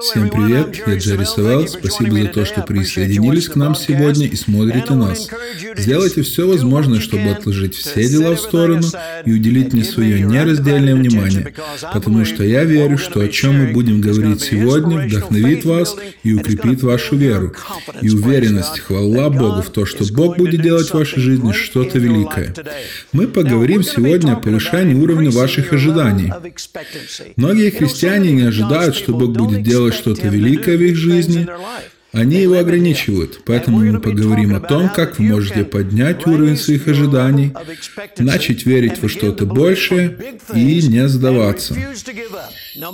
[0.00, 1.68] Всем привет, я Джерри Севелл.
[1.68, 5.28] Спасибо за то, что присоединились к нам сегодня и смотрите нас.
[5.76, 8.86] Сделайте все возможное, чтобы отложить все дела в сторону
[9.26, 11.52] и уделить мне свое нераздельное внимание,
[11.92, 16.82] потому что я верю, что о чем мы будем говорить сегодня, вдохновит вас и укрепит
[16.82, 17.52] вашу веру
[18.00, 18.78] и уверенность.
[18.78, 22.54] Хвала Богу в то, что Бог будет делать в вашей жизни что-то великое.
[23.12, 26.32] Мы поговорим сегодня о повышении уровня ваших ожиданий.
[27.36, 31.46] Многие христиане не ожидают, что Бог будет делать делать что-то великое в их жизни,
[32.12, 33.40] они его ограничивают.
[33.44, 37.52] Поэтому мы поговорим о том, как вы можете поднять уровень своих ожиданий,
[38.18, 40.18] начать верить во что-то большее
[40.54, 41.74] и не сдаваться.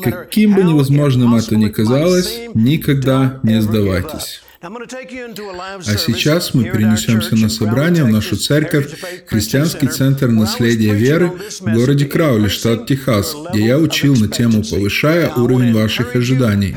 [0.02, 4.42] Каким бы невозможным это ни казалось, никогда не сдавайтесь.
[4.60, 8.92] А сейчас мы перенесемся на собрание в нашу церковь,
[9.26, 15.32] христианский центр наследия веры в городе Краули, штат Техас, где я учил на тему «Повышая
[15.34, 16.74] уровень ваших ожиданий».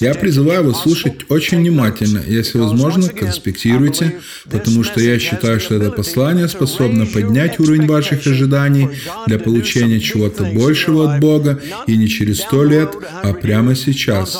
[0.00, 5.92] Я призываю вас слушать очень внимательно, если возможно, конспектируйте, потому что я считаю, что это
[5.92, 8.88] послание способно поднять уровень ваших ожиданий
[9.28, 14.36] для получения чего-то большего от Бога и не через сто лет, а прямо сейчас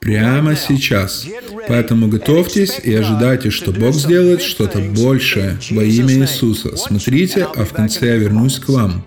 [0.00, 1.26] прямо сейчас.
[1.68, 6.76] Поэтому готовьтесь и ожидайте, что Бог сделает что-то большее во имя Иисуса.
[6.76, 9.04] Смотрите, а в конце я вернусь к вам.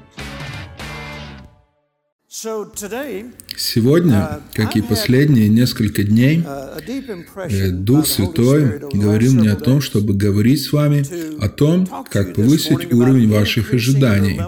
[3.57, 10.63] Сегодня, как и последние несколько дней, э, Дух Святой говорил мне о том, чтобы говорить
[10.63, 11.05] с вами
[11.43, 14.41] о том, как повысить уровень ваших ожиданий.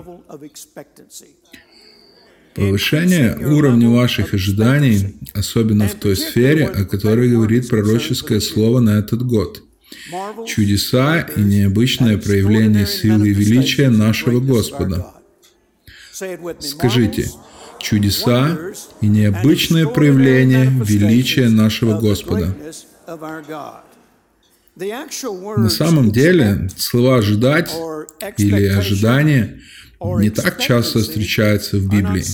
[2.55, 9.25] Повышение уровня ваших ожиданий, особенно в той сфере, о которой говорит пророческое слово на этот
[9.25, 9.63] год.
[10.47, 15.13] Чудеса и необычное проявление силы и величия нашего Господа.
[16.59, 17.29] Скажите,
[17.79, 18.57] чудеса
[19.01, 22.55] и необычное проявление величия нашего Господа.
[24.75, 27.71] На самом деле, слова «ожидать»
[28.37, 29.59] или «ожидание»
[30.19, 32.25] не так часто встречается в Библии,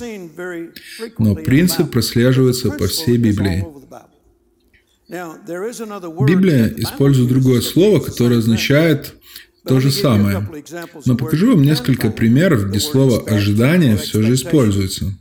[1.18, 3.66] но принцип прослеживается по всей Библии.
[5.08, 9.16] Библия использует другое слово, которое означает
[9.66, 10.48] то же самое.
[11.06, 15.18] Но покажу вам несколько примеров, где слово «ожидание» все же используется.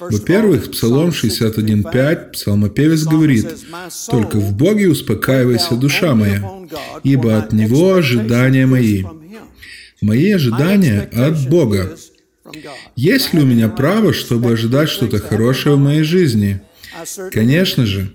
[0.00, 3.46] Во-первых, Псалом 61.5 псалмопевец говорит,
[4.08, 6.42] «Только в Боге успокаивайся, душа моя,
[7.04, 9.04] ибо от Него ожидания мои».
[10.02, 11.96] Мои ожидания от Бога.
[12.96, 16.60] Есть ли у меня право, чтобы ожидать что-то хорошее в моей жизни?
[17.32, 18.10] Конечно же.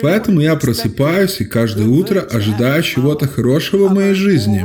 [0.00, 4.64] Поэтому я просыпаюсь и каждое утро ожидаю чего-то хорошего в моей жизни.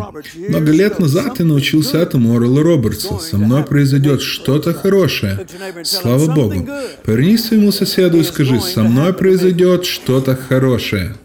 [0.49, 3.17] Много лет назад я научился этому Орла Робертса.
[3.17, 5.47] Со мной произойдет что-то хорошее.
[5.83, 6.67] Слава Богу.
[7.03, 11.15] Повернись своему соседу и скажи, со мной произойдет что-то хорошее.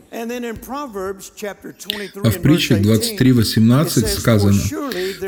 [2.22, 4.60] А в притче 23.18 сказано,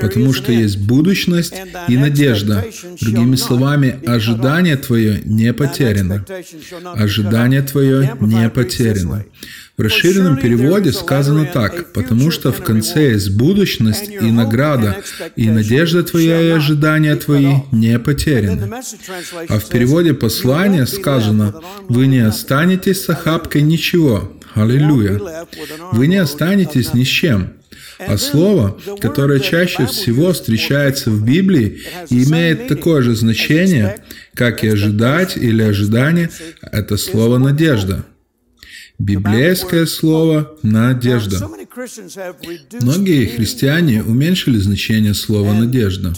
[0.00, 1.54] «Потому что есть будущность
[1.88, 2.64] и надежда».
[3.00, 6.24] Другими словами, ожидание твое не потеряно.
[6.94, 9.24] Ожидание твое не потеряно.
[9.78, 15.02] В расширенном переводе сказано так, «Потому что в конце есть будущность и награда,
[15.34, 18.70] и надежда твоя и ожидания твои не потеряны».
[19.48, 21.54] А в переводе послания сказано,
[21.88, 25.46] «Вы не останетесь с охапкой ничего, Аллилуйя.
[25.92, 27.54] Вы не останетесь ни с чем.
[27.98, 34.02] А слово, которое чаще всего встречается в Библии и имеет такое же значение,
[34.34, 36.30] как и ожидать или ожидание,
[36.60, 38.04] это слово «надежда».
[38.98, 41.48] Библейское слово «надежда».
[42.80, 46.14] Многие христиане уменьшили значение слова «надежда».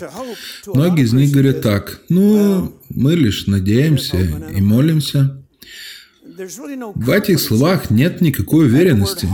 [0.66, 5.43] Многие из них говорят так, ну, мы лишь надеемся и молимся.
[6.36, 9.28] В этих словах нет никакой уверенности,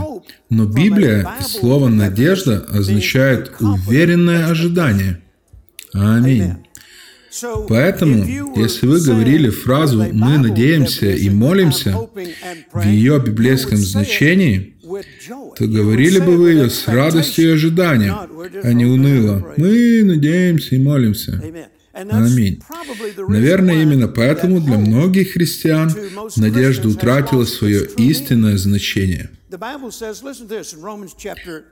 [0.49, 5.21] но Библия и слово «надежда» означает уверенное ожидание.
[5.93, 6.53] Аминь.
[7.69, 8.25] Поэтому,
[8.55, 11.97] если вы говорили фразу «мы надеемся и молимся»
[12.73, 14.75] в ее библейском значении,
[15.57, 18.15] то говорили бы вы ее с радостью и ожиданием,
[18.63, 21.41] а не уныло «мы надеемся и молимся».
[21.93, 22.61] Аминь.
[23.27, 25.93] Наверное, именно поэтому для многих христиан
[26.37, 29.29] надежда утратила свое истинное значение.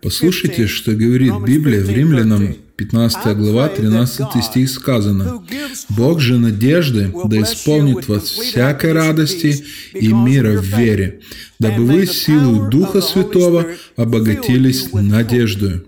[0.01, 5.41] Послушайте, что говорит Библия в Римлянам 15 глава, 13 стих сказано.
[5.89, 11.21] «Бог же надежды да исполнит вас всякой радости и мира в вере,
[11.59, 15.85] дабы вы силу Духа Святого обогатились надеждою».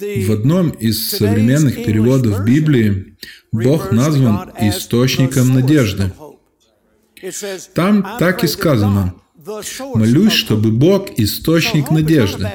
[0.00, 3.16] В одном из современных переводов Библии
[3.52, 6.12] Бог назван источником надежды.
[7.74, 9.14] Там так и сказано.
[9.94, 12.48] Молюсь, чтобы Бог– источник надежды.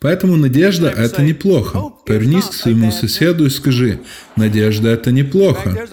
[0.00, 1.92] Поэтому надежда– это неплохо.
[2.06, 4.00] Повернись к своему соседу и скажи,
[4.34, 5.86] надежда– это неплохо.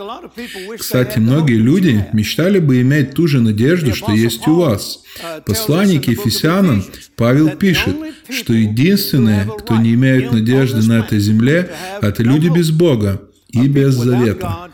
[0.80, 5.04] Кстати, многие люди мечтали бы иметь ту же надежду, что есть у вас.
[5.45, 6.86] Послание к Ефесянам
[7.18, 7.95] Павел пишет,
[8.30, 11.71] что единственные, кто не имеют надежды на этой земле,
[12.01, 14.69] это люди без Бога и без завета.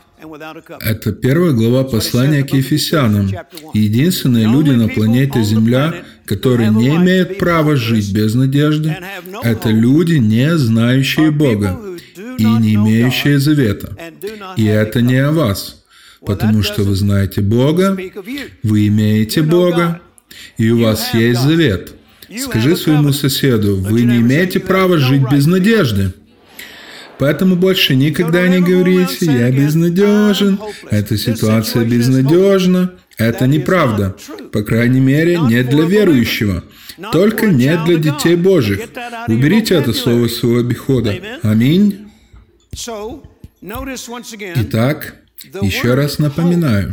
[0.80, 3.30] Это первая глава послания к Ефесянам.
[3.72, 8.96] Единственные люди на планете Земля, которые не имеют права жить без надежды,
[9.42, 11.80] это люди, не знающие Бога
[12.38, 13.96] и не имеющие завета.
[14.56, 15.84] И это не о вас,
[16.24, 17.96] потому что вы знаете Бога,
[18.62, 20.00] вы имеете Бога,
[20.58, 21.94] и у вас есть завет.
[22.38, 26.12] Скажи своему соседу, вы не имеете права жить без надежды.
[27.18, 30.58] Поэтому больше никогда не говорите «я безнадежен»,
[30.90, 32.92] «эта ситуация безнадежна».
[33.16, 34.16] Это неправда.
[34.52, 36.64] По крайней мере, не для верующего.
[37.12, 38.80] Только не для детей Божьих.
[39.28, 41.14] Уберите это слово из своего обихода.
[41.42, 42.08] Аминь.
[44.56, 45.16] Итак,
[45.62, 46.92] еще раз напоминаю,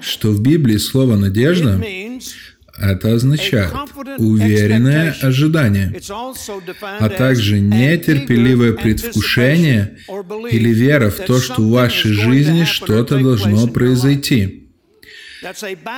[0.00, 1.80] что в Библии слово «надежда»
[2.78, 3.72] Это означает
[4.18, 5.94] уверенное ожидание,
[6.80, 9.98] а также нетерпеливое предвкушение
[10.50, 14.68] или вера в то, что в вашей жизни что-то должно произойти.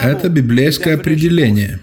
[0.03, 1.81] Это библейское определение.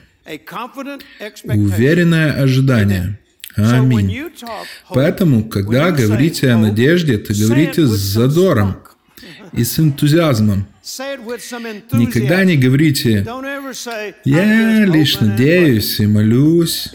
[1.45, 3.19] Уверенное ожидание.
[3.56, 4.30] Аминь.
[4.90, 8.78] Поэтому, когда говорите о надежде, то говорите с задором
[9.54, 10.68] и с энтузиазмом.
[11.94, 13.25] Никогда не говорите
[14.25, 16.89] «Я лишь надеюсь и молюсь».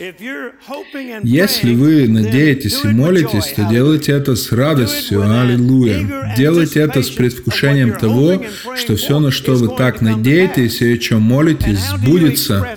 [1.23, 5.23] Если вы надеетесь и молитесь, то делайте это с радостью.
[5.23, 6.35] Аллилуйя.
[6.37, 8.45] Делайте это с предвкушением того,
[8.77, 12.75] что все, на что вы так надеетесь и о чем молитесь, сбудется.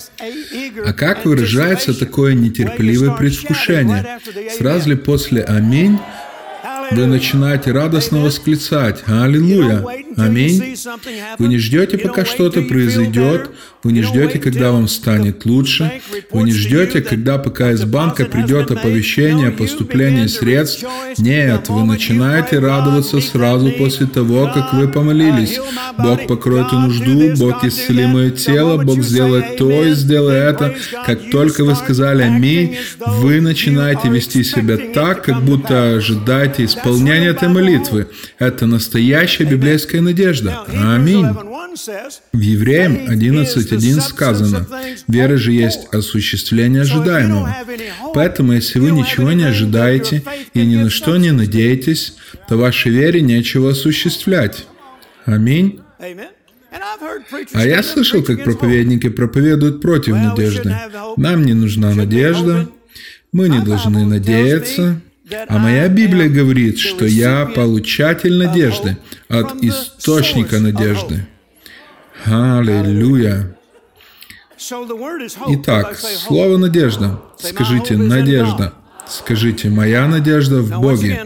[0.86, 4.20] А как выражается такое нетерпеливое предвкушение?
[4.58, 6.00] Сразу ли после «Аминь»
[6.92, 9.86] вы начинаете радостно восклицать «Аллилуйя!
[10.18, 10.76] Аминь!»
[11.40, 13.52] Вы не ждете, пока что-то произойдет,
[13.84, 16.02] вы не ждете, когда вам станет лучше,
[16.32, 20.86] вы не ждете, когда пока из банка придет оповещение о поступлении средств.
[21.18, 25.60] Нет, вы начинаете радоваться сразу после того, как вы помолились.
[25.98, 30.76] Бог покроет нужду, Бог исцели мое тело, Бог сделает то и сделает это.
[31.06, 37.50] Как только вы сказали «Аминь», вы начинаете вести себя так, как будто ожидаете исполнения этой
[37.50, 38.08] молитвы.
[38.40, 40.64] Это настоящая библейская надежда.
[40.68, 41.28] Аминь.
[42.34, 43.08] В Евреям
[43.72, 44.68] 11.1 сказано,
[45.08, 47.56] «Вера же есть осуществление ожидаемого».
[48.14, 50.24] Поэтому, если вы ничего не ожидаете
[50.54, 52.16] и ни на что не надеетесь,
[52.48, 54.66] то вашей вере нечего осуществлять.
[55.26, 55.80] Аминь.
[57.54, 60.76] А я слышал, как проповедники проповедуют против надежды.
[61.18, 62.70] Нам не нужна надежда,
[63.32, 65.02] мы не должны надеяться.
[65.48, 68.98] А моя Библия говорит, что я получатель надежды
[69.30, 71.26] от источника надежды.
[72.26, 73.56] Аллилуйя.
[75.50, 77.20] Итак, слово «надежда».
[77.38, 78.74] Скажите «надежда».
[79.08, 81.26] Скажите «моя надежда в Боге».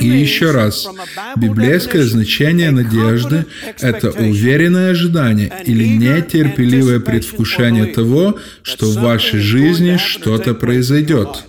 [0.00, 0.88] И еще раз,
[1.36, 3.46] библейское значение надежды–
[3.80, 11.44] это уверенное ожидание или нетерпеливое предвкушение того, что в вашей жизни что-то произойдет.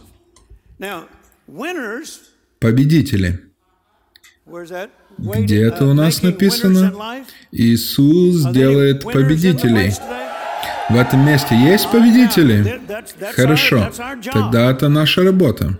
[2.59, 3.41] Победители.
[5.17, 6.93] Где это у нас написано?
[7.51, 9.93] Иисус делает победителей.
[10.89, 12.81] В этом месте есть победители?
[13.35, 13.91] Хорошо.
[14.31, 15.77] Тогда это наша работа.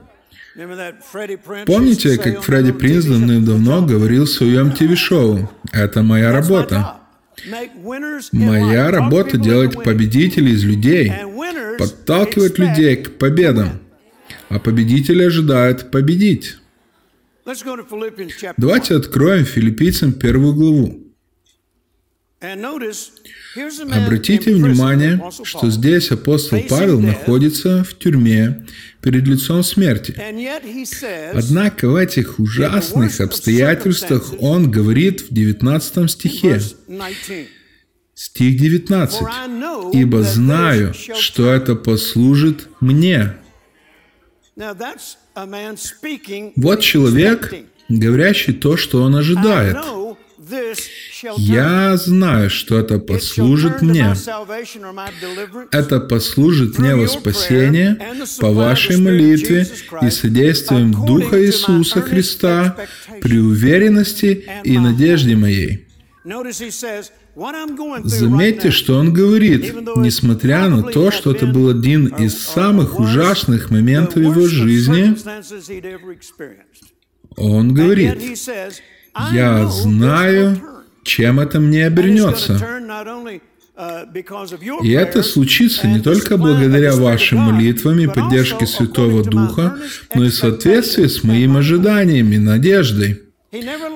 [1.65, 5.51] Помните, как Фредди Принц давным-давно говорил в своем ТВ-шоу?
[5.71, 6.97] Это моя работа.
[8.31, 11.11] Моя работа делать победителей из людей,
[11.77, 13.79] подталкивать людей к победам
[14.53, 16.57] а победитель ожидает победить.
[18.57, 20.99] Давайте откроем филиппийцам первую главу.
[22.43, 28.65] Обратите внимание, что здесь апостол Павел находится в тюрьме
[29.01, 30.13] перед лицом смерти.
[31.33, 36.59] Однако в этих ужасных обстоятельствах он говорит в 19 стихе,
[38.13, 39.21] стих 19,
[39.93, 43.35] «Ибо знаю, что это послужит мне,
[46.55, 47.53] вот человек,
[47.89, 49.77] говорящий то, что он ожидает.
[51.37, 54.13] Я знаю, что это послужит мне.
[55.71, 57.99] Это послужит мне во спасение
[58.39, 59.67] по вашей молитве
[60.01, 62.77] и содействием Духа Иисуса Христа
[63.21, 65.87] при уверенности и надежде моей.
[68.03, 74.17] Заметьте, что он говорит, несмотря на то, что это был один из самых ужасных моментов
[74.17, 75.15] его жизни,
[77.35, 78.39] он говорит,
[79.31, 80.61] я знаю,
[81.03, 82.59] чем это мне обернется.
[84.83, 89.77] И это случится не только благодаря вашим молитвам и поддержке Святого Духа,
[90.13, 93.23] но и в соответствии с моими ожиданиями, надеждой.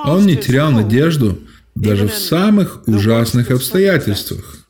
[0.05, 1.39] Он не терял надежду
[1.75, 4.67] даже в самых ужасных обстоятельствах.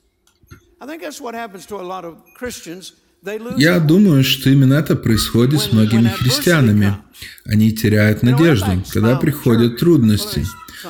[3.58, 6.98] Я думаю, что именно это происходит с многими христианами.
[7.46, 10.46] Они теряют надежду, когда приходят трудности.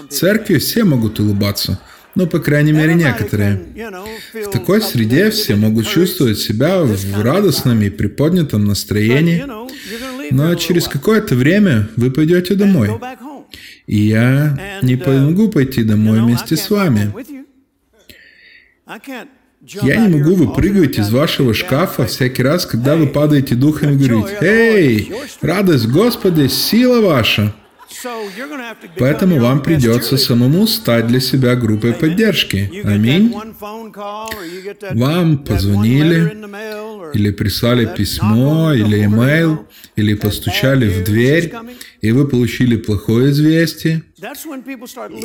[0.09, 1.79] В церкви все могут улыбаться,
[2.15, 3.65] но, по крайней мере, некоторые.
[4.33, 9.45] В такой среде все могут чувствовать себя в радостном и приподнятом настроении,
[10.31, 12.99] но через какое-то время вы пойдете домой.
[13.85, 17.13] И я не могу пойти домой вместе с вами.
[19.65, 24.37] Я не могу выпрыгивать из вашего шкафа всякий раз, когда вы падаете духом и говорить,
[24.41, 25.11] «Эй,
[25.41, 27.53] радость Господи, сила ваша!»
[28.99, 32.69] Поэтому вам придется самому стать для себя группой поддержки.
[32.83, 33.33] Аминь.
[34.91, 36.37] Вам позвонили,
[37.13, 41.53] или прислали письмо, или имейл, или постучали в дверь,
[42.01, 44.03] и вы получили плохое известие.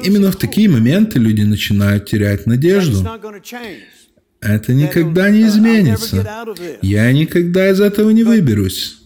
[0.04, 3.06] Именно в такие моменты люди начинают терять надежду.
[4.42, 6.44] Это никогда не изменится.
[6.82, 8.98] Я никогда из этого не выберусь.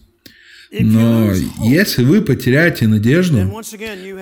[0.71, 1.31] Но
[1.63, 3.61] если вы потеряете надежду,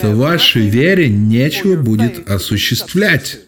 [0.01, 3.39] то вашей вере нечего будет осуществлять.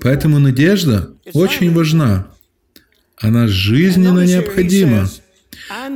[0.00, 2.28] Поэтому надежда очень важна.
[3.16, 5.10] Она жизненно необходима.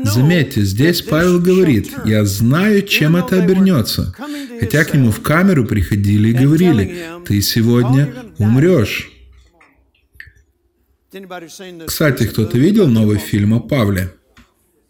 [0.05, 4.15] Заметьте, здесь Павел говорит, «Я знаю, чем это обернется».
[4.61, 9.16] Хотя к нему в камеру приходили и говорили, «Ты сегодня умрешь».
[11.87, 14.13] Кстати, кто-то видел новый фильм о Павле?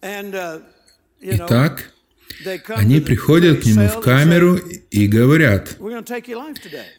[0.02, 0.62] Uh,
[1.20, 1.92] Итак,
[2.68, 4.56] они приходят к нему в камеру
[4.90, 5.76] и говорят,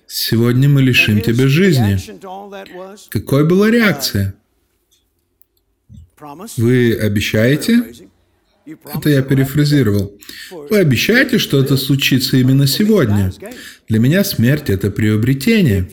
[0.07, 1.97] «Сегодня мы лишим тебя жизни».
[3.09, 4.35] Какой была реакция?
[6.57, 7.93] Вы обещаете?
[8.65, 10.17] Это я перефразировал.
[10.51, 13.31] Вы обещаете, что это случится именно сегодня?
[13.87, 15.87] Для меня смерть– это приобретение.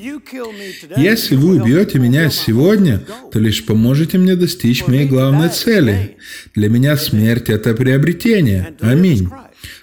[0.96, 6.16] Если вы убьете меня сегодня, то лишь поможете мне достичь моей главной цели.
[6.54, 8.74] Для меня смерть– это приобретение.
[8.80, 9.28] Аминь.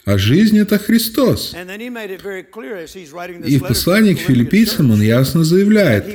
[0.04, 1.56] А жизнь– это Христос.
[3.46, 6.06] И в послании к филиппийцам он ясно заявляет,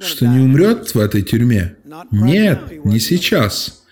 [0.00, 1.76] что не умрет в этой тюрьме.
[2.10, 3.85] Нет, не сейчас.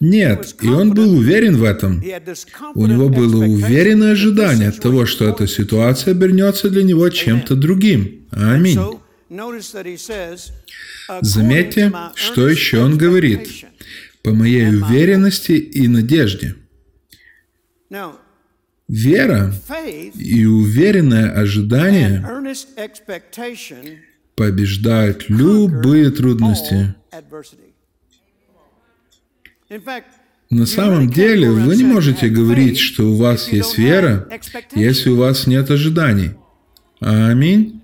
[0.00, 2.02] Нет, и он был уверен в этом.
[2.74, 8.26] У него было уверенное ожидание того, что эта ситуация обернется для него чем-то другим.
[8.30, 8.78] Аминь.
[11.20, 13.48] Заметьте, что еще он говорит.
[14.22, 16.56] По моей уверенности и надежде.
[18.86, 19.54] Вера
[20.14, 22.22] и уверенное ожидание
[24.36, 26.94] побеждают любые трудности.
[30.50, 34.28] На самом деле, вы не можете говорить, что у вас есть вера,
[34.74, 36.32] если у вас нет ожиданий.
[37.00, 37.80] Аминь.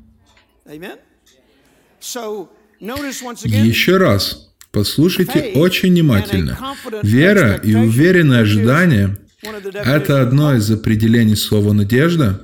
[2.81, 6.59] Еще раз, послушайте очень внимательно.
[7.03, 9.17] Вера и уверенное ожидание–
[9.73, 12.43] это одно из определений слова «надежда»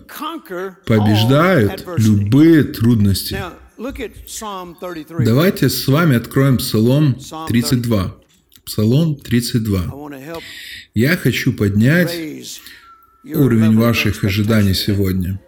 [0.86, 3.38] побеждают любые трудности.
[5.18, 8.16] Давайте с вами откроем Псалом 32.
[8.66, 9.94] Псалом 32.
[10.94, 12.12] Я хочу поднять
[13.24, 15.38] уровень ваших ожиданий сегодня.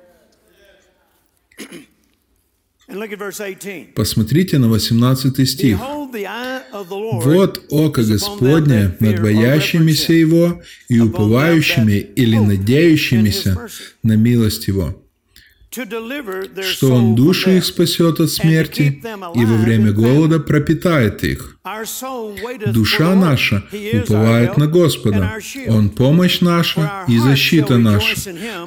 [3.96, 5.78] Посмотрите на 18 стих.
[7.25, 13.68] «Вот око Господне над боящимися Его и уповающими или надеющимися
[14.04, 14.94] на милость Его»
[15.70, 19.02] что Он души их спасет от смерти
[19.34, 21.58] и во время голода пропитает их.
[22.66, 25.38] Душа наша уповает на Господа.
[25.68, 28.14] Он помощь наша и защита наша.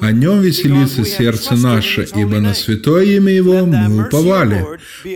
[0.00, 4.64] О Нем веселится сердце наше, ибо на святое имя Его мы уповали.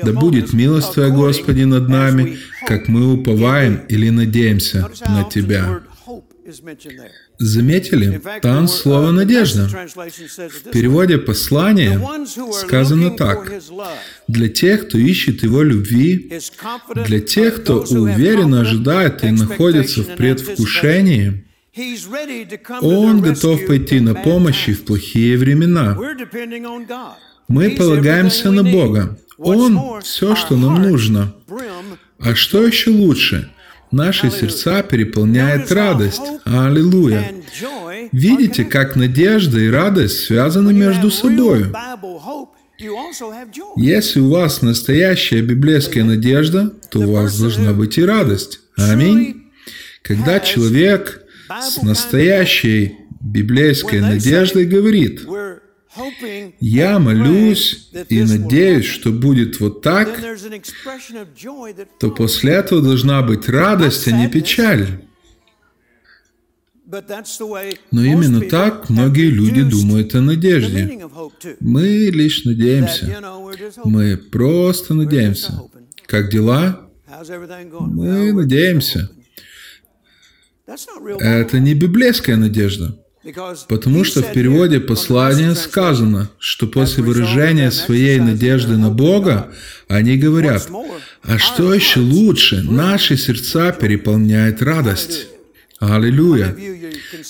[0.03, 5.81] Да будет милость Твоя, Господи, над нами, как мы уповаем или надеемся на Тебя.
[7.39, 8.21] Заметили?
[8.41, 9.69] Там слово «надежда».
[9.69, 12.01] В переводе послания
[12.53, 13.53] сказано так.
[14.27, 16.41] Для тех, кто ищет его любви,
[16.95, 21.45] для тех, кто уверенно ожидает и находится в предвкушении,
[22.81, 25.99] он готов пойти на помощь и в плохие времена.
[27.49, 29.19] Мы полагаемся на Бога.
[29.39, 31.35] Он– все, что нам нужно.
[32.19, 33.51] А что еще лучше?
[33.91, 36.23] Наши сердца переполняет радость.
[36.45, 37.33] Аллилуйя.
[38.13, 41.67] Видите, как надежда и радость связаны между собой.
[43.77, 48.61] Если у вас настоящая библейская надежда, то у вас должна быть и радость.
[48.77, 49.45] Аминь.
[50.03, 55.23] Когда человек с настоящей библейской надеждой говорит,
[56.61, 60.21] я молюсь и надеюсь, что будет вот так,
[61.99, 64.87] то после этого должна быть радость, а не печаль.
[67.91, 71.01] Но именно так многие люди думают о надежде.
[71.61, 73.21] Мы лишь надеемся.
[73.85, 75.63] Мы просто надеемся.
[76.07, 76.89] Как дела?
[77.71, 79.11] Мы надеемся.
[80.67, 82.99] Это не библейская надежда.
[83.69, 89.51] Потому что в переводе послания сказано, что после выражения своей надежды на Бога
[89.89, 90.69] они говорят,
[91.23, 95.27] а что еще лучше, наши сердца переполняет радость.
[95.79, 96.57] Аллилуйя.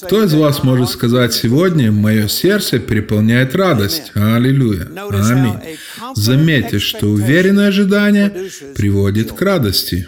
[0.02, 4.12] Кто из вас может сказать сегодня, мое сердце переполняет радость?
[4.14, 4.88] Аллилуйя.
[5.10, 5.78] Аминь.
[6.14, 8.32] Заметьте, что уверенное ожидание
[8.76, 10.06] приводит к радости.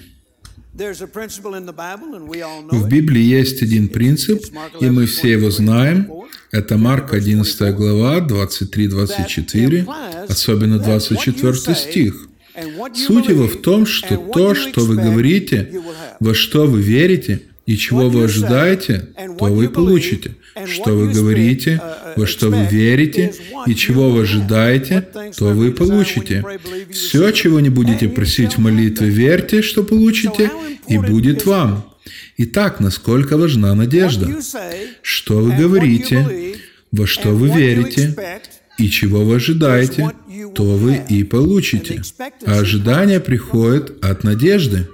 [2.70, 4.44] В Библии есть один принцип,
[4.80, 6.08] и мы все его знаем.
[6.52, 9.86] Это Марк 11 глава, 23-24,
[10.28, 12.28] особенно 24 стих.
[12.94, 15.82] Суть его в том, что то, что вы говорите,
[16.20, 20.36] во что вы верите, и чего вы ожидаете, то вы получите.
[20.64, 21.80] Что вы говорите,
[22.18, 23.32] во что вы верите,
[23.66, 26.44] и чего вы ожидаете, то вы получите.
[26.90, 30.50] Все, чего не будете просить в молитве, верьте, что получите,
[30.88, 31.94] и будет вам.
[32.38, 34.26] Итак, насколько важна надежда?
[35.02, 36.56] Что вы говорите,
[36.90, 38.16] во что вы верите,
[38.78, 40.10] и чего вы ожидаете,
[40.54, 42.02] то вы и получите.
[42.46, 44.88] А ожидание приходит от надежды.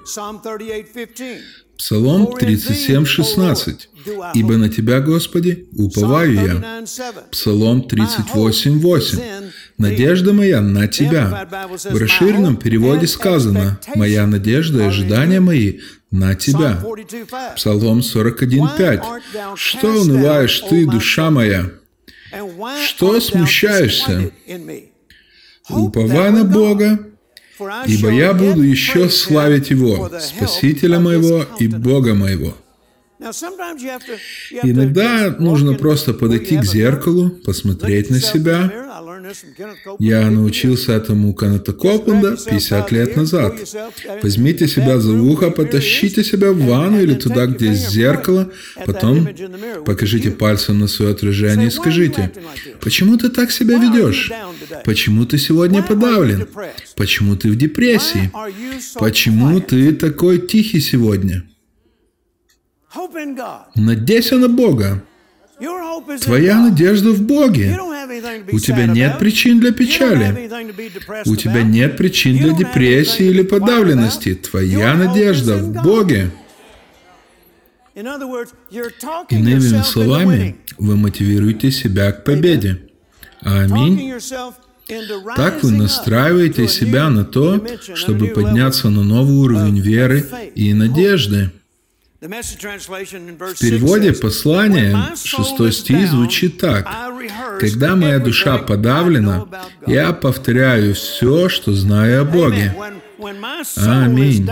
[1.79, 3.89] Псалом 37, 16.
[4.35, 6.85] «Ибо на Тебя, Господи, уповаю я».
[7.31, 9.19] Псалом 38, 8.
[9.79, 11.49] «Надежда моя на Тебя».
[11.85, 16.85] В расширенном переводе сказано «Моя надежда и ожидания мои на Тебя».
[17.57, 19.03] Псалом 41, 5.
[19.57, 21.71] «Что унываешь ты, душа моя?
[22.87, 24.31] Что смущаешься?
[25.69, 27.14] Уповай на Бога,
[27.87, 32.55] ибо я буду еще славить Его, Спасителя моего и Бога моего».
[34.63, 38.73] Иногда нужно просто подойти к зеркалу, посмотреть на себя.
[39.99, 43.55] Я научился этому у Каната Копленда 50 лет назад.
[44.23, 48.51] Возьмите себя за ухо, потащите себя в ванну или туда, где есть зеркало,
[48.85, 49.29] потом
[49.85, 52.33] покажите пальцем на свое отражение и скажите,
[52.81, 54.31] почему ты так себя ведешь?
[54.85, 56.47] Почему ты сегодня подавлен?
[56.97, 58.31] Почему ты в депрессии?
[58.99, 61.45] Почему ты такой тихий сегодня?
[63.75, 65.03] Надейся на Бога.
[66.21, 67.79] Твоя надежда в Боге.
[68.53, 70.51] У тебя нет причин для печали.
[71.27, 74.35] У тебя нет причин для депрессии или подавленности.
[74.35, 76.31] Твоя надежда в Боге.
[77.95, 82.83] Иными словами, вы мотивируете себя к победе.
[83.41, 84.15] Аминь.
[85.37, 91.51] Так вы настраиваете себя на то, чтобы подняться на новый уровень веры и надежды.
[92.25, 96.89] В переводе послания шестой стих звучит так.
[97.61, 99.45] «Когда моя душа подавлена,
[99.87, 102.75] я повторяю все, что знаю о Боге».
[103.77, 104.49] Аминь.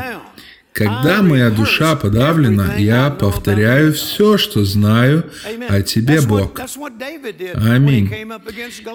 [0.73, 5.25] Когда моя душа подавлена, я повторяю все, что знаю
[5.69, 6.59] о Тебе, Бог.
[7.55, 8.11] Аминь.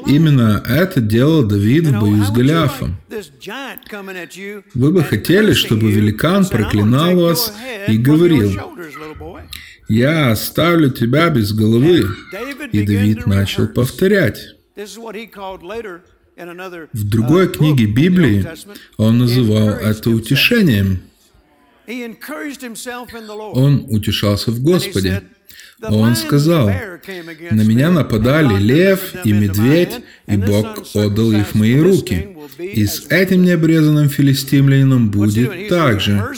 [0.08, 2.98] Именно это делал Давид в бою с Голиафом.
[4.74, 7.54] Вы бы хотели, чтобы великан проклинал вас
[7.88, 8.52] и говорил,
[9.88, 12.08] «Я оставлю тебя без головы».
[12.72, 14.56] И Давид начал повторять.
[16.94, 18.46] В другой книге Библии
[18.98, 21.02] он называл это утешением.
[23.54, 25.24] Он утешался в Господе.
[25.82, 26.70] Он сказал,
[27.52, 32.30] «На меня нападали лев и медведь, и Бог отдал их в мои руки.
[32.60, 36.34] И с этим необрезанным филистимлянином будет так же.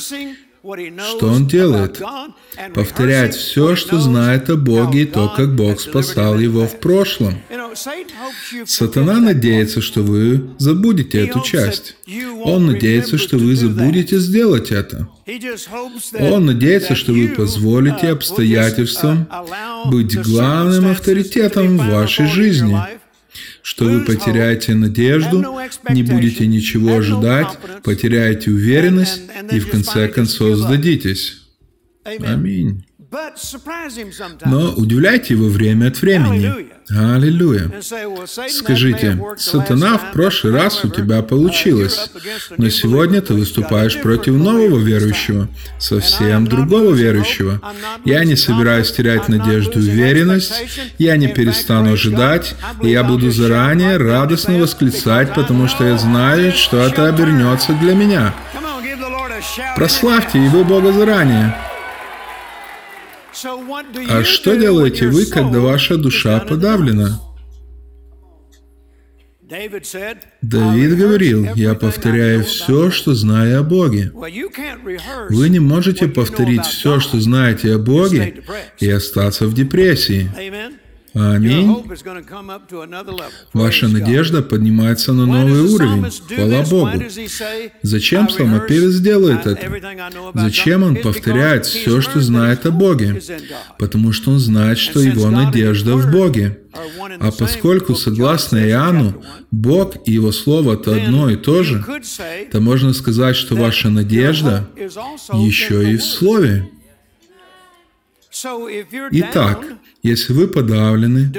[0.62, 2.02] Что он делает?
[2.74, 7.36] Повторять все, что знает о Боге, и то, как Бог спасал его в прошлом.
[8.66, 11.96] Сатана надеется, что вы забудете эту часть.
[12.44, 15.08] Он надеется, что вы забудете сделать это.
[16.20, 19.30] Он надеется, что вы позволите обстоятельствам
[19.86, 22.78] быть главным авторитетом в вашей жизни.
[23.70, 25.46] Что вы потеряете надежду,
[25.92, 31.44] не будете ничего ожидать, потеряете уверенность и в конце концов сдадитесь.
[32.04, 32.84] Аминь.
[34.46, 36.69] Но удивляйте его время от времени.
[36.90, 37.72] Аллилуйя.
[38.50, 42.10] Скажите, сатана, в прошлый раз у тебя получилось,
[42.58, 45.48] но сегодня ты выступаешь против нового верующего,
[45.78, 47.62] совсем другого верующего.
[48.06, 50.54] Я не собираюсь терять надежду и уверенность,
[50.98, 56.78] я не перестану ожидать, и я буду заранее радостно восклицать, потому что я знаю, что
[56.78, 58.34] это обернется для меня.
[59.76, 61.56] Прославьте его Бога заранее.
[64.10, 67.20] А что делаете вы, когда ваша душа подавлена?
[70.42, 74.12] Давид говорил, «Я повторяю все, что знаю о Боге».
[75.30, 78.44] Вы не можете повторить все, что знаете о Боге,
[78.80, 80.30] и остаться в депрессии.
[81.14, 81.84] Аминь.
[83.54, 86.06] Ваша надежда поднимается на новый уровень.
[86.36, 87.04] Хвала Богу.
[87.82, 89.68] Зачем псалмопевец делает это?
[90.36, 93.22] Зачем он повторяет все, что знает о Боге?
[93.78, 96.60] Потому что он знает, что его надежда в Боге.
[97.20, 101.84] А поскольку, согласно Иоанну, Бог и Его Слово– это одно и то же,
[102.52, 106.70] то можно сказать, что ваша надежда еще и в Слове.
[109.12, 109.66] Итак,
[110.04, 111.32] если вы подавлены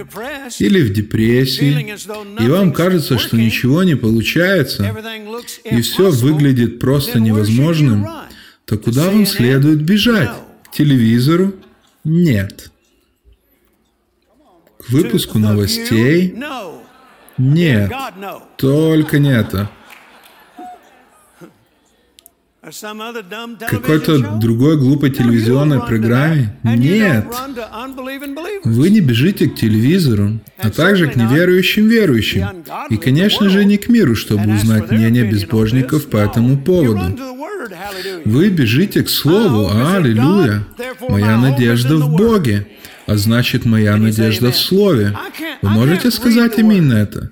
[0.59, 1.97] или в депрессии,
[2.43, 4.95] и вам кажется, что ничего не получается,
[5.65, 8.07] и все выглядит просто невозможным,
[8.65, 10.31] то куда вам следует бежать?
[10.65, 11.55] К телевизору?
[12.05, 12.71] Нет.
[14.79, 16.35] К выпуску новостей?
[17.39, 17.93] Нет.
[18.57, 19.71] Только не это.
[22.62, 26.55] Какой-то другой глупой телевизионной программе?
[26.62, 27.25] Нет.
[28.64, 32.46] Вы не бежите к телевизору, а также к неверующим верующим.
[32.90, 37.18] И, конечно же, не к миру, чтобы узнать мнение безбожников по этому поводу.
[38.27, 40.66] Вы бежите к Слову, аллилуйя.
[41.09, 42.66] Моя надежда в Боге,
[43.07, 45.16] а значит, моя надежда в Слове.
[45.62, 47.31] Вы можете сказать именно это?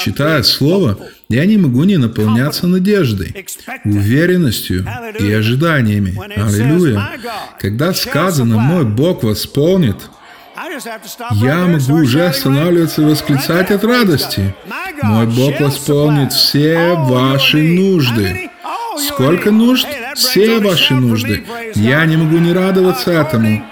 [0.00, 3.46] Читая Слово, я не могу не наполняться надеждой,
[3.84, 4.86] уверенностью
[5.18, 6.18] и ожиданиями.
[6.36, 7.10] Аллилуйя.
[7.60, 9.96] Когда сказано «мой Бог восполнит»,
[11.32, 14.54] я могу уже останавливаться и восклицать от радости.
[15.02, 18.50] Мой Бог восполнит все ваши нужды.
[19.08, 19.86] Сколько нужд?
[20.14, 21.44] Все ваши нужды.
[21.74, 23.64] Я не могу не радоваться этому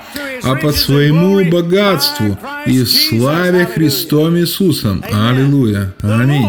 [0.43, 5.05] а по своему богатству и славе Христом Иисусом.
[5.11, 5.95] Аллилуйя.
[6.03, 6.49] Аминь.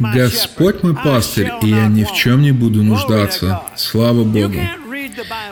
[0.00, 3.62] Господь мой пастырь, и я ни в чем не буду нуждаться.
[3.76, 4.60] Слава Богу.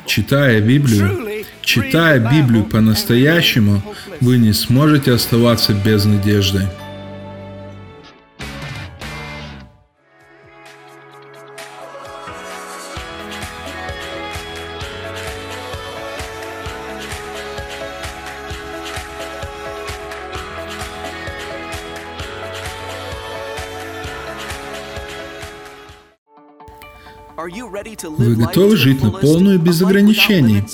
[0.06, 3.82] Читая Библию, читая Библию по-настоящему,
[4.20, 6.68] вы не сможете оставаться без надежды.
[28.10, 30.64] Вы готовы жить на полную без ограничений?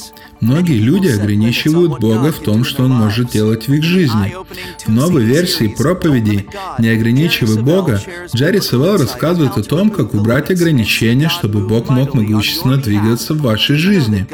[0.41, 4.35] Многие люди ограничивают Бога в том, что Он может делать в их жизни.
[4.87, 6.47] В новой версии проповеди
[6.79, 8.01] «Не ограничивай Бога»
[8.35, 13.77] Джерри Севелл рассказывает о том, как убрать ограничения, чтобы Бог мог могущественно двигаться в вашей
[13.77, 14.27] жизни.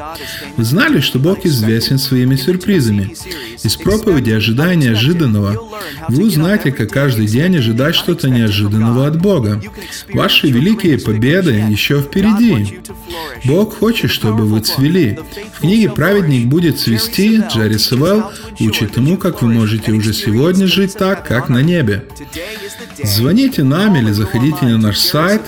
[0.57, 3.15] Вы знали, что Бог известен своими сюрпризами?
[3.63, 5.61] Из проповеди «Ожидая неожиданного»
[6.09, 9.61] вы узнаете, как каждый день ожидать что-то неожиданного от Бога.
[10.13, 12.79] Ваши великие победы еще впереди.
[13.45, 15.19] Бог хочет, чтобы вы цвели.
[15.55, 18.31] В книге праведник будет цвести, Джерри Севелл
[18.61, 22.05] учит тому, как вы можете уже сегодня жить так, как на небе.
[23.03, 25.43] Звоните нам или заходите на наш сайт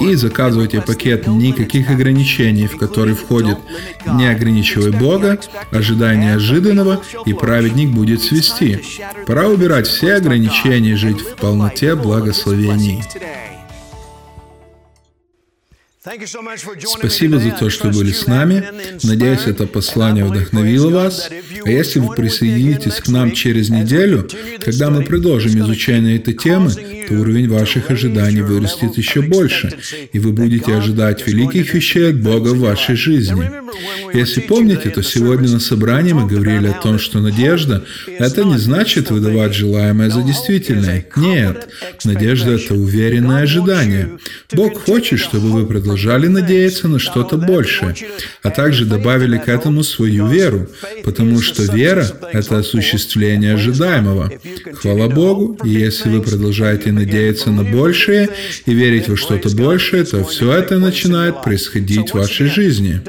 [0.00, 3.58] и заказывайте пакет «Никаких ограничений», в который входит
[4.06, 5.38] «Не ограничивай Бога»,
[5.70, 8.80] «Ожидай неожиданного» и «Праведник будет свести».
[9.26, 13.04] Пора убирать все ограничения и жить в полноте благословений.
[16.04, 18.64] Спасибо за то, что были с нами.
[19.04, 21.30] Надеюсь, это послание вдохновило вас.
[21.64, 24.28] А если вы присоединитесь к нам через неделю,
[24.60, 26.72] когда мы продолжим изучение этой темы,
[27.08, 29.78] то уровень ваших ожиданий вырастет еще больше,
[30.12, 33.48] и вы будете ожидать великих вещей от Бога в вашей жизни.
[34.12, 37.84] Если помните, то сегодня на собрании мы говорили о том, что надежда–
[38.18, 41.06] это не значит выдавать желаемое за действительное.
[41.16, 41.68] Нет,
[42.04, 44.18] надежда– это уверенное ожидание.
[44.52, 45.91] Бог хочет, чтобы вы продолжали
[46.28, 47.94] надеяться на что-то большее,
[48.42, 50.68] а также добавили к этому свою веру,
[51.04, 54.32] потому что вера– это осуществление ожидаемого.
[54.74, 58.28] Хвала Богу, и если вы продолжаете надеяться на большее
[58.66, 63.00] и верить во что-то большее, то все это начинает происходить в вашей жизни.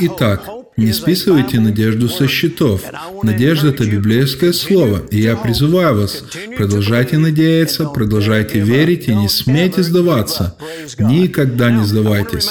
[0.00, 0.44] Итак,
[0.78, 2.82] не списывайте надежду со счетов.
[3.24, 6.22] Надежда– это библейское слово, и я призываю вас,
[6.56, 10.56] продолжайте надеяться, продолжайте верить и не смейте сдаваться.
[10.98, 12.48] Никогда не сдавайтесь.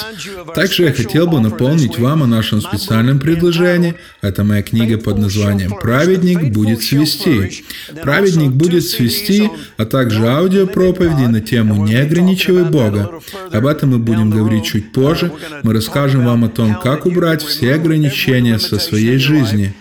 [0.54, 3.94] Также я хотел бы напомнить вам о нашем специальном предложении.
[4.20, 7.64] Это моя книга под названием «Праведник будет свести».
[8.02, 13.10] Праведник будет свести, а также аудиопроповеди на тему «Не ограничивай Бога».
[13.50, 15.32] Об этом мы будем говорить чуть позже.
[15.62, 18.17] Мы расскажем вам о том, как убрать все ограничения
[18.58, 19.72] со своей жизни.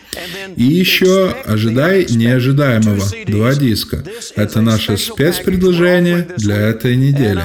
[0.55, 4.03] И еще «Ожидай неожидаемого»– два диска.
[4.35, 7.41] Это наше спецпредложение для этой недели.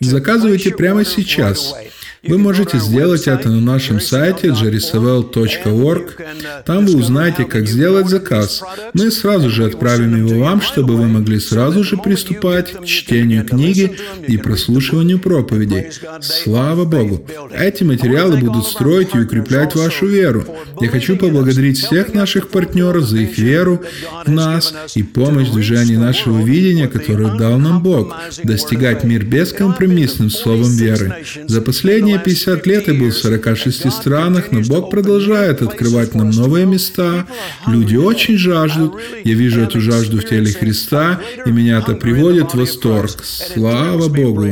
[0.00, 1.74] Заказывайте прямо сейчас.
[2.22, 6.18] Вы можете сделать это на нашем сайте jerisavel.org.
[6.66, 8.62] Там вы узнаете, как сделать заказ.
[8.92, 13.96] Мы сразу же отправим его вам, чтобы вы могли сразу же приступать к чтению книги
[14.26, 15.86] и прослушиванию проповедей.
[16.20, 17.26] Слава Богу!
[17.56, 20.44] Эти материалы будут строить и укреплять вашу веру.
[20.80, 23.82] Я хочу поблагодарить всех наших партнеров за их веру
[24.26, 30.28] в нас и помощь в движении нашего видения, которое дал нам Бог, достигать мир бескомпромиссным
[30.28, 31.24] словом веры.
[31.46, 36.30] За последние Последние 50 лет я был в 46 странах, но Бог продолжает открывать нам
[36.30, 37.26] новые места.
[37.66, 39.00] Люди очень жаждут.
[39.24, 43.10] Я вижу эту жажду в теле Христа, и меня это приводит в восторг.
[43.22, 44.46] Слава Богу!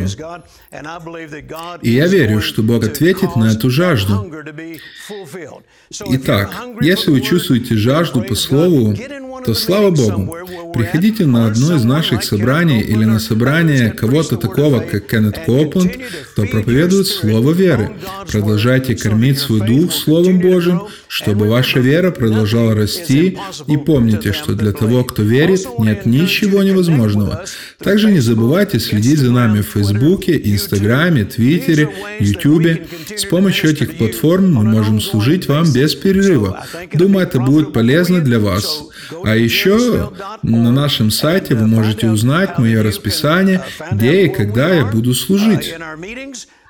[1.82, 4.30] И я верю, что Бог ответит на эту жажду.
[6.10, 8.94] Итак, если вы чувствуете жажду по Слову,
[9.44, 10.36] то слава Богу,
[10.74, 15.96] приходите на одно из наших собраний или на собрание кого-то такого, как Кеннет Копланд,
[16.32, 17.92] кто проповедует Слово веры.
[18.30, 24.72] Продолжайте кормить свой дух Словом Божьим, чтобы ваша вера продолжала расти, и помните, что для
[24.72, 27.44] того, кто верит, нет ничего невозможного.
[27.82, 32.86] Также не забывайте следить за нами в Фейсбуке, Инстаграме, Твиттере, Ютубе.
[33.16, 36.64] С помощью этих платформ мы можем служить вам без перерыва.
[36.92, 38.84] Думаю, это будет полезно для вас.
[39.24, 40.10] А еще
[40.42, 45.74] на нашем сайте вы можете узнать мое расписание, где и когда я буду служить.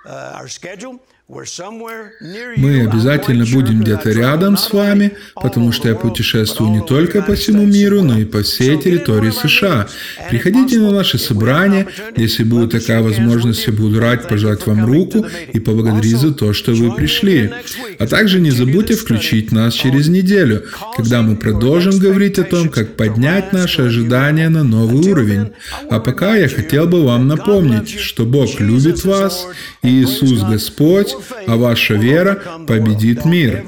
[0.09, 0.99] uh, our schedule.
[1.31, 7.67] Мы обязательно будем где-то рядом с вами, потому что я путешествую не только по всему
[7.67, 9.89] миру, но и по всей территории США.
[10.31, 11.87] Приходите на наши собрания.
[12.17, 16.73] Если будет такая возможность, я буду рад пожать вам руку и поблагодарить за то, что
[16.73, 17.51] вы пришли.
[17.99, 20.65] А также не забудьте включить нас через неделю,
[20.97, 25.53] когда мы продолжим говорить о том, как поднять наши ожидания на новый уровень.
[25.91, 29.47] А пока я хотел бы вам напомнить, что Бог любит вас,
[29.83, 33.65] и Иисус Господь, а ваша вера победит мир.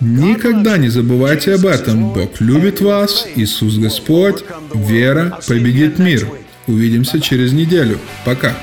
[0.00, 2.12] Никогда не забывайте об этом.
[2.12, 6.28] Бог любит вас, Иисус Господь, вера победит мир.
[6.66, 7.98] Увидимся через неделю.
[8.24, 8.54] Пока.